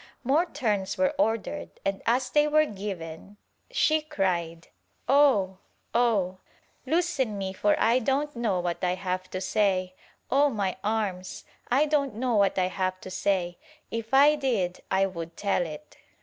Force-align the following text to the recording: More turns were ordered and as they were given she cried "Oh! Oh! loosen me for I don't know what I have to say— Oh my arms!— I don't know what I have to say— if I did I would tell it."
More 0.23 0.47
turns 0.47 0.97
were 0.97 1.13
ordered 1.19 1.69
and 1.85 2.01
as 2.07 2.31
they 2.31 2.47
were 2.47 2.65
given 2.65 3.37
she 3.69 4.01
cried 4.01 4.69
"Oh! 5.07 5.59
Oh! 5.93 6.39
loosen 6.87 7.37
me 7.37 7.53
for 7.53 7.75
I 7.79 7.99
don't 7.99 8.35
know 8.35 8.59
what 8.59 8.83
I 8.83 8.95
have 8.95 9.29
to 9.29 9.39
say— 9.39 9.93
Oh 10.31 10.49
my 10.49 10.75
arms!— 10.83 11.45
I 11.69 11.85
don't 11.85 12.15
know 12.15 12.33
what 12.35 12.57
I 12.57 12.69
have 12.69 12.99
to 13.01 13.11
say— 13.11 13.59
if 13.91 14.11
I 14.11 14.33
did 14.33 14.81
I 14.89 15.05
would 15.05 15.37
tell 15.37 15.67
it." 15.67 15.97